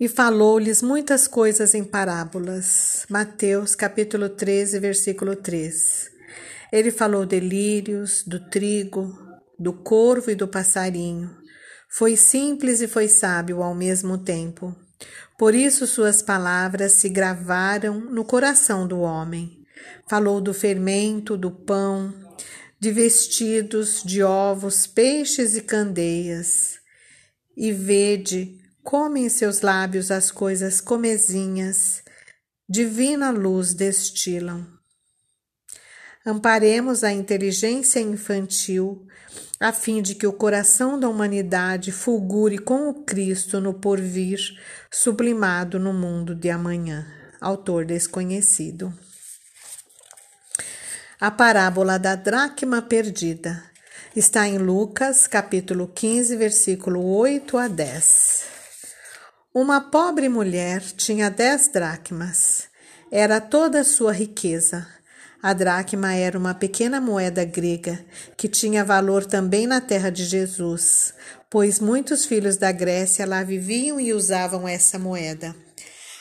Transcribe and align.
e 0.00 0.06
falou-lhes 0.08 0.80
muitas 0.80 1.26
coisas 1.26 1.74
em 1.74 1.82
parábolas. 1.82 3.04
Mateus 3.08 3.74
capítulo 3.74 4.28
13, 4.28 4.78
versículo 4.78 5.34
3. 5.34 6.10
Ele 6.72 6.90
falou 6.90 7.26
de 7.26 7.40
lírios, 7.40 8.22
do 8.24 8.38
trigo, 8.48 9.18
do 9.58 9.72
corvo 9.72 10.30
e 10.30 10.36
do 10.36 10.46
passarinho. 10.46 11.36
Foi 11.90 12.16
simples 12.16 12.80
e 12.80 12.86
foi 12.86 13.08
sábio 13.08 13.62
ao 13.62 13.74
mesmo 13.74 14.18
tempo. 14.18 14.76
Por 15.36 15.54
isso 15.54 15.86
suas 15.86 16.22
palavras 16.22 16.92
se 16.92 17.08
gravaram 17.08 17.98
no 17.98 18.24
coração 18.24 18.86
do 18.86 19.00
homem. 19.00 19.64
Falou 20.08 20.40
do 20.40 20.54
fermento, 20.54 21.36
do 21.36 21.50
pão, 21.50 22.14
de 22.78 22.92
vestidos, 22.92 24.02
de 24.04 24.22
ovos, 24.22 24.86
peixes 24.86 25.56
e 25.56 25.62
candeias. 25.62 26.78
E 27.56 27.72
vede, 27.72 28.58
come 28.88 29.20
em 29.20 29.28
seus 29.28 29.60
lábios 29.60 30.10
as 30.10 30.30
coisas 30.30 30.80
comezinhas, 30.80 32.02
divina 32.66 33.30
luz 33.30 33.74
destilam. 33.74 34.66
Amparemos 36.24 37.04
a 37.04 37.12
inteligência 37.12 38.00
infantil, 38.00 39.06
a 39.60 39.74
fim 39.74 40.00
de 40.00 40.14
que 40.14 40.26
o 40.26 40.32
coração 40.32 40.98
da 40.98 41.06
humanidade 41.06 41.92
fulgure 41.92 42.56
com 42.56 42.88
o 42.88 43.04
Cristo 43.04 43.60
no 43.60 43.74
porvir, 43.74 44.40
sublimado 44.90 45.78
no 45.78 45.92
mundo 45.92 46.34
de 46.34 46.48
amanhã. 46.48 47.06
Autor 47.38 47.84
desconhecido. 47.84 48.90
A 51.20 51.30
parábola 51.30 51.98
da 51.98 52.14
dracma 52.14 52.80
perdida 52.80 53.62
está 54.16 54.48
em 54.48 54.56
Lucas, 54.56 55.26
capítulo 55.26 55.88
15, 55.88 56.36
versículo 56.36 57.04
8 57.04 57.58
a 57.58 57.68
10. 57.68 58.57
Uma 59.60 59.80
pobre 59.80 60.28
mulher 60.28 60.80
tinha 60.80 61.28
dez 61.28 61.66
dracmas. 61.66 62.68
Era 63.10 63.40
toda 63.40 63.80
a 63.80 63.84
sua 63.84 64.12
riqueza. 64.12 64.86
A 65.42 65.52
dracma 65.52 66.14
era 66.14 66.38
uma 66.38 66.54
pequena 66.54 67.00
moeda 67.00 67.44
grega 67.44 67.98
que 68.36 68.46
tinha 68.46 68.84
valor 68.84 69.26
também 69.26 69.66
na 69.66 69.80
terra 69.80 70.10
de 70.10 70.24
Jesus, 70.24 71.12
pois 71.50 71.80
muitos 71.80 72.24
filhos 72.24 72.56
da 72.56 72.70
Grécia 72.70 73.26
lá 73.26 73.42
viviam 73.42 73.98
e 73.98 74.12
usavam 74.12 74.68
essa 74.68 74.96
moeda. 74.96 75.56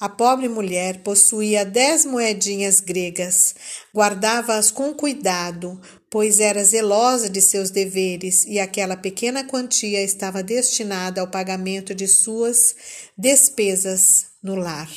A 0.00 0.08
pobre 0.08 0.48
mulher 0.48 1.02
possuía 1.02 1.66
dez 1.66 2.06
moedinhas 2.06 2.80
gregas, 2.80 3.54
guardava-as 3.94 4.70
com 4.70 4.94
cuidado, 4.94 5.78
pois 6.10 6.40
era 6.40 6.64
zelosa 6.64 7.28
de 7.28 7.40
seus 7.40 7.70
deveres 7.70 8.44
e 8.46 8.58
aquela 8.58 8.96
pequena 8.96 9.44
quantia 9.44 10.02
estava 10.02 10.42
destinada 10.42 11.20
ao 11.20 11.28
pagamento 11.28 11.94
de 11.94 12.06
suas 12.06 12.74
despesas 13.16 14.26
no 14.42 14.54
lar. 14.54 14.88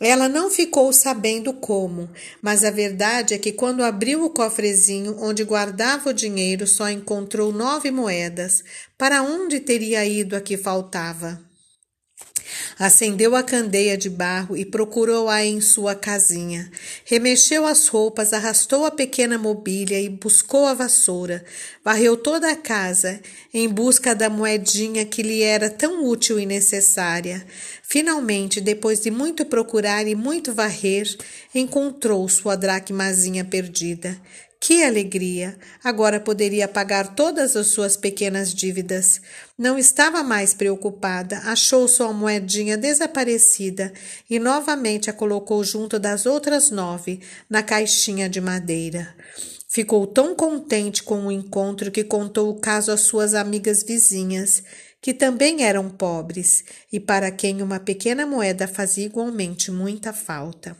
Ela 0.00 0.28
não 0.28 0.48
ficou 0.48 0.92
sabendo 0.92 1.52
como, 1.52 2.08
mas 2.40 2.62
a 2.62 2.70
verdade 2.70 3.34
é 3.34 3.38
que 3.38 3.50
quando 3.50 3.82
abriu 3.82 4.24
o 4.24 4.30
cofrezinho 4.30 5.16
onde 5.18 5.42
guardava 5.42 6.10
o 6.10 6.14
dinheiro, 6.14 6.66
só 6.66 6.88
encontrou 6.88 7.52
nove 7.52 7.90
moedas. 7.90 8.62
Para 8.96 9.22
onde 9.22 9.58
teria 9.58 10.04
ido 10.04 10.36
a 10.36 10.40
que 10.40 10.56
faltava? 10.56 11.47
Acendeu 12.78 13.34
a 13.34 13.42
candeia 13.42 13.98
de 13.98 14.08
barro 14.08 14.56
e 14.56 14.64
procurou-a 14.64 15.44
em 15.44 15.60
sua 15.60 15.96
casinha. 15.96 16.70
Remexeu 17.04 17.66
as 17.66 17.88
roupas, 17.88 18.32
arrastou 18.32 18.86
a 18.86 18.90
pequena 18.90 19.36
mobília 19.36 20.00
e 20.00 20.08
buscou 20.08 20.64
a 20.64 20.74
vassoura. 20.74 21.44
Varreu 21.84 22.16
toda 22.16 22.48
a 22.48 22.54
casa 22.54 23.20
em 23.52 23.68
busca 23.68 24.14
da 24.14 24.30
moedinha 24.30 25.04
que 25.04 25.24
lhe 25.24 25.42
era 25.42 25.68
tão 25.68 26.04
útil 26.04 26.38
e 26.38 26.46
necessária. 26.46 27.44
Finalmente, 27.82 28.60
depois 28.60 29.00
de 29.00 29.10
muito 29.10 29.44
procurar 29.44 30.06
e 30.06 30.14
muito 30.14 30.54
varrer, 30.54 31.08
encontrou 31.52 32.28
sua 32.28 32.54
dracmazinha 32.54 33.44
perdida. 33.44 34.16
Que 34.60 34.82
alegria! 34.82 35.56
Agora 35.84 36.18
poderia 36.18 36.66
pagar 36.66 37.14
todas 37.14 37.56
as 37.56 37.68
suas 37.68 37.96
pequenas 37.96 38.52
dívidas. 38.52 39.20
Não 39.56 39.78
estava 39.78 40.22
mais 40.24 40.52
preocupada, 40.52 41.38
achou 41.44 41.86
sua 41.86 42.12
moedinha 42.12 42.76
desaparecida 42.76 43.92
e 44.28 44.38
novamente 44.38 45.08
a 45.08 45.12
colocou 45.12 45.62
junto 45.62 45.98
das 45.98 46.26
outras 46.26 46.70
nove 46.70 47.20
na 47.48 47.62
caixinha 47.62 48.28
de 48.28 48.40
madeira. 48.40 49.14
Ficou 49.68 50.06
tão 50.06 50.34
contente 50.34 51.04
com 51.04 51.26
o 51.26 51.32
encontro 51.32 51.90
que 51.90 52.02
contou 52.02 52.50
o 52.50 52.58
caso 52.58 52.90
às 52.90 53.02
suas 53.02 53.34
amigas 53.34 53.84
vizinhas, 53.84 54.64
que 55.00 55.14
também 55.14 55.62
eram 55.62 55.88
pobres 55.88 56.64
e 56.92 56.98
para 56.98 57.30
quem 57.30 57.62
uma 57.62 57.78
pequena 57.78 58.26
moeda 58.26 58.66
fazia 58.66 59.06
igualmente 59.06 59.70
muita 59.70 60.12
falta. 60.12 60.76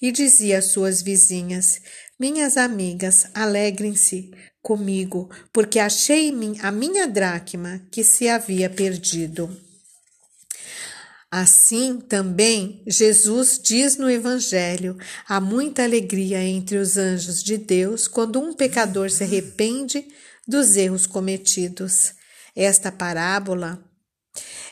E 0.00 0.10
dizia 0.10 0.58
às 0.58 0.66
suas 0.66 1.02
vizinhas: 1.02 1.82
minhas 2.20 2.58
amigas, 2.58 3.28
alegrem-se 3.32 4.30
comigo, 4.62 5.30
porque 5.52 5.78
achei 5.78 6.30
a 6.62 6.70
minha 6.70 7.08
dracma 7.08 7.80
que 7.90 8.04
se 8.04 8.28
havia 8.28 8.68
perdido. 8.68 9.50
Assim 11.30 11.98
também 11.98 12.82
Jesus 12.86 13.58
diz 13.62 13.96
no 13.96 14.10
Evangelho: 14.10 14.98
há 15.26 15.40
muita 15.40 15.84
alegria 15.84 16.42
entre 16.44 16.76
os 16.76 16.98
anjos 16.98 17.42
de 17.42 17.56
Deus 17.56 18.06
quando 18.06 18.40
um 18.40 18.52
pecador 18.52 19.10
se 19.10 19.24
arrepende 19.24 20.06
dos 20.46 20.76
erros 20.76 21.06
cometidos. 21.06 22.12
Esta 22.54 22.90
parábola, 22.90 23.82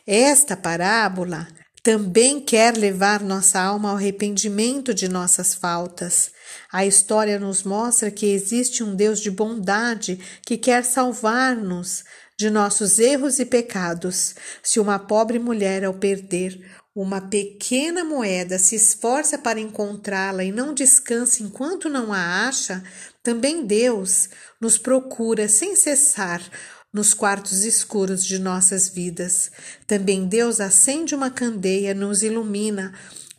esta 0.05 0.57
parábola 0.57 1.49
também 1.88 2.38
quer 2.38 2.76
levar 2.76 3.22
nossa 3.22 3.59
alma 3.59 3.88
ao 3.88 3.97
arrependimento 3.97 4.93
de 4.93 5.09
nossas 5.09 5.54
faltas. 5.54 6.31
A 6.71 6.84
história 6.84 7.38
nos 7.38 7.62
mostra 7.62 8.10
que 8.10 8.26
existe 8.26 8.84
um 8.84 8.94
Deus 8.94 9.19
de 9.21 9.31
bondade 9.31 10.21
que 10.44 10.59
quer 10.59 10.84
salvar-nos 10.84 12.04
de 12.38 12.50
nossos 12.50 12.99
erros 12.99 13.38
e 13.38 13.47
pecados. 13.47 14.34
Se 14.62 14.78
uma 14.78 14.99
pobre 14.99 15.38
mulher, 15.38 15.82
ao 15.82 15.94
perder 15.94 16.60
uma 16.94 17.22
pequena 17.22 18.05
moeda, 18.05 18.59
se 18.59 18.75
esforça 18.75 19.38
para 19.38 19.59
encontrá-la 19.59 20.44
e 20.44 20.53
não 20.53 20.75
descansa 20.75 21.43
enquanto 21.43 21.88
não 21.88 22.12
a 22.12 22.47
acha, 22.47 22.82
também 23.22 23.65
Deus 23.65 24.28
nos 24.60 24.76
procura 24.76 25.49
sem 25.49 25.75
cessar 25.75 26.43
nos 26.99 27.15
quartos 27.15 27.65
escuros 27.65 28.27
de 28.27 28.41
nossas 28.41 28.89
vidas. 28.89 29.53
Também 29.87 30.27
Deus 30.27 30.59
acende 30.61 31.15
uma 31.15 31.31
candeia, 31.31 31.95
nos 31.95 32.25
ilumina, 32.25 32.93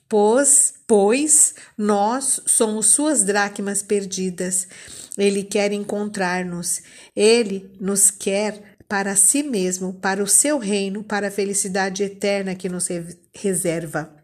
pois, 0.07 0.75
pois 0.87 1.53
nós 1.77 2.39
somos 2.45 2.85
suas 2.85 3.21
dracmas 3.21 3.83
perdidas. 3.83 4.65
Ele 5.17 5.43
quer 5.43 5.73
encontrar-nos, 5.73 6.81
ele 7.13 7.69
nos 7.81 8.09
quer 8.09 8.77
para 8.87 9.13
si 9.17 9.43
mesmo, 9.43 9.93
para 9.93 10.23
o 10.23 10.27
seu 10.27 10.57
reino, 10.57 11.03
para 11.03 11.27
a 11.27 11.31
felicidade 11.31 12.01
eterna 12.01 12.55
que 12.55 12.69
nos 12.69 12.87
reserva. 13.33 14.18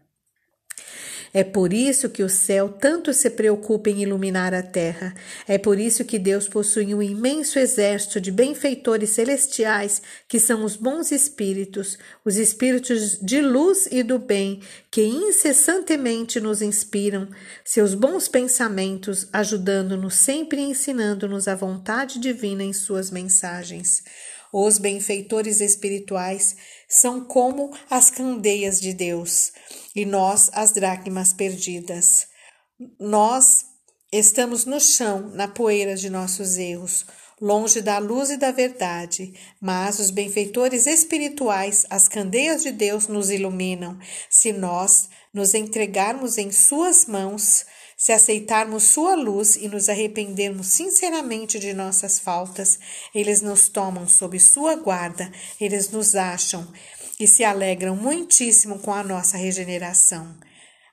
É 1.36 1.44
por 1.44 1.70
isso 1.70 2.08
que 2.08 2.22
o 2.22 2.30
céu 2.30 2.66
tanto 2.66 3.12
se 3.12 3.28
preocupa 3.28 3.90
em 3.90 4.00
iluminar 4.00 4.54
a 4.54 4.62
terra. 4.62 5.14
É 5.46 5.58
por 5.58 5.78
isso 5.78 6.02
que 6.02 6.18
Deus 6.18 6.48
possui 6.48 6.94
um 6.94 7.02
imenso 7.02 7.58
exército 7.58 8.18
de 8.18 8.32
benfeitores 8.32 9.10
celestiais, 9.10 10.00
que 10.26 10.40
são 10.40 10.64
os 10.64 10.76
bons 10.76 11.12
espíritos, 11.12 11.98
os 12.24 12.38
espíritos 12.38 13.18
de 13.20 13.42
luz 13.42 13.86
e 13.92 14.02
do 14.02 14.18
bem, 14.18 14.62
que 14.90 15.02
incessantemente 15.02 16.40
nos 16.40 16.62
inspiram 16.62 17.28
seus 17.62 17.92
bons 17.92 18.28
pensamentos, 18.28 19.28
ajudando-nos 19.30 20.14
sempre 20.14 20.62
e 20.62 20.70
ensinando-nos 20.70 21.48
a 21.48 21.54
vontade 21.54 22.18
divina 22.18 22.64
em 22.64 22.72
suas 22.72 23.10
mensagens. 23.10 24.02
Os 24.52 24.78
benfeitores 24.78 25.60
espirituais 25.60 26.56
são 26.88 27.24
como 27.24 27.70
as 27.90 28.10
candeias 28.10 28.80
de 28.80 28.92
Deus 28.92 29.52
e 29.94 30.04
nós 30.04 30.50
as 30.52 30.72
dracmas 30.72 31.32
perdidas. 31.32 32.26
Nós 32.98 33.64
estamos 34.12 34.64
no 34.64 34.80
chão, 34.80 35.30
na 35.30 35.48
poeira 35.48 35.96
de 35.96 36.08
nossos 36.10 36.56
erros, 36.56 37.04
longe 37.40 37.80
da 37.80 37.98
luz 37.98 38.30
e 38.30 38.36
da 38.36 38.50
verdade, 38.50 39.34
mas 39.60 39.98
os 39.98 40.10
benfeitores 40.10 40.86
espirituais, 40.86 41.84
as 41.90 42.08
candeias 42.08 42.62
de 42.62 42.72
Deus, 42.72 43.08
nos 43.08 43.30
iluminam. 43.30 43.98
Se 44.30 44.52
nós 44.52 45.08
nos 45.32 45.54
entregarmos 45.54 46.38
em 46.38 46.50
Suas 46.50 47.04
mãos, 47.06 47.66
se 47.96 48.12
aceitarmos 48.12 48.84
Sua 48.84 49.14
luz 49.14 49.56
e 49.56 49.68
nos 49.68 49.88
arrependermos 49.88 50.66
sinceramente 50.66 51.58
de 51.58 51.72
nossas 51.72 52.18
faltas, 52.18 52.78
eles 53.14 53.40
nos 53.40 53.68
tomam 53.68 54.06
sob 54.06 54.38
Sua 54.38 54.76
guarda, 54.76 55.32
eles 55.60 55.90
nos 55.90 56.14
acham 56.14 56.66
e 57.18 57.26
se 57.26 57.42
alegram 57.42 57.96
muitíssimo 57.96 58.78
com 58.80 58.92
a 58.92 59.02
nossa 59.02 59.38
regeneração. 59.38 60.36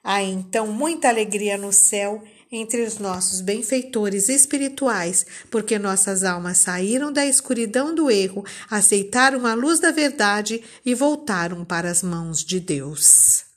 Há 0.02 0.24
então 0.24 0.68
muita 0.68 1.10
alegria 1.10 1.58
no 1.58 1.74
céu 1.74 2.24
entre 2.52 2.84
os 2.84 3.00
nossos 3.00 3.42
benfeitores 3.42 4.30
espirituais, 4.30 5.26
porque 5.50 5.80
nossas 5.80 6.24
almas 6.24 6.60
saíram 6.60 7.12
da 7.12 7.26
escuridão 7.26 7.96
do 7.96 8.12
erro, 8.12 8.46
aceitaram 8.70 9.46
a 9.48 9.54
luz 9.54 9.80
da 9.80 9.92
verdade 9.92 10.64
e 10.86 10.94
voltaram 10.94 11.66
para 11.66 11.90
as 11.90 12.04
mãos 12.04 12.44
de 12.44 12.60
Deus. 12.60 13.53